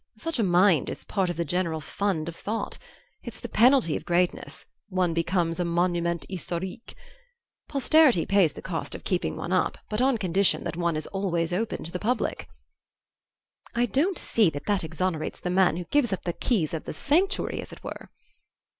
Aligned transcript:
Such 0.17 0.39
a 0.39 0.43
mind 0.43 0.89
is 0.89 1.03
part 1.03 1.29
of 1.29 1.37
the 1.37 1.45
general 1.45 1.79
fund 1.79 2.27
of 2.27 2.35
thought. 2.35 2.79
It's 3.21 3.39
the 3.39 3.47
penalty 3.47 3.95
of 3.95 4.03
greatness 4.03 4.65
one 4.89 5.13
becomes 5.13 5.59
a 5.59 5.63
monument 5.63 6.25
historique. 6.27 6.95
Posterity 7.67 8.25
pays 8.25 8.53
the 8.53 8.63
cost 8.63 8.95
of 8.95 9.03
keeping 9.03 9.35
one 9.35 9.51
up, 9.53 9.77
but 9.91 10.01
on 10.01 10.17
condition 10.17 10.63
that 10.63 10.75
one 10.75 10.95
is 10.95 11.05
always 11.05 11.53
open 11.53 11.83
to 11.83 11.91
the 11.91 11.99
public." 11.99 12.47
"I 13.75 13.85
don't 13.85 14.17
see 14.17 14.49
that 14.49 14.65
that 14.65 14.83
exonerates 14.83 15.39
the 15.39 15.51
man 15.51 15.77
who 15.77 15.83
gives 15.83 16.11
up 16.11 16.23
the 16.23 16.33
keys 16.33 16.73
of 16.73 16.85
the 16.85 16.93
sanctuary, 16.93 17.61
as 17.61 17.71
it 17.71 17.83
were." 17.83 18.09